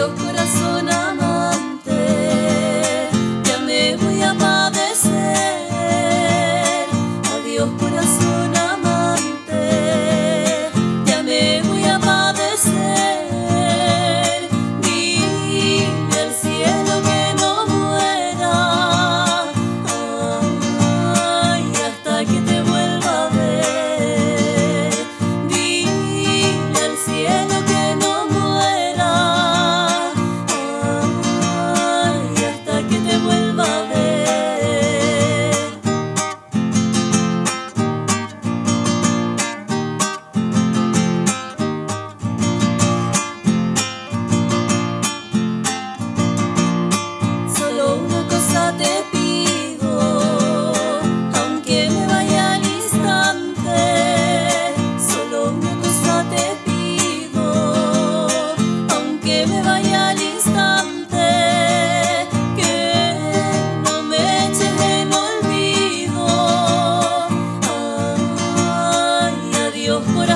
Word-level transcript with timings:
meu 0.00 0.08
coração. 0.12 0.39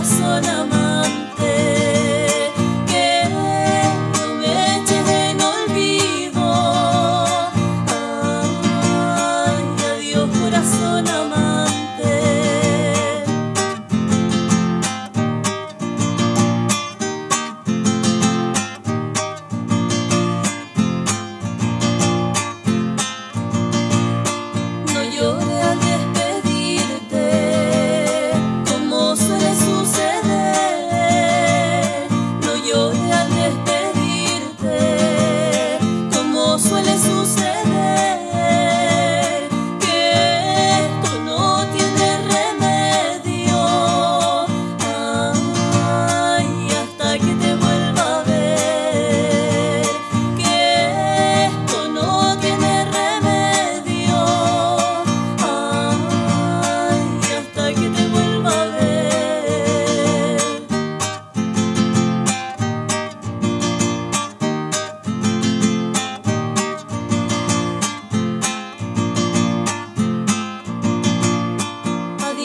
sana 0.05 0.57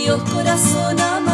Dios 0.10 0.24
corazón 0.24 1.00
amado. 1.00 1.29